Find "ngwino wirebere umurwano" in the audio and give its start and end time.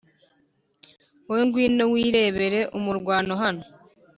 1.47-3.33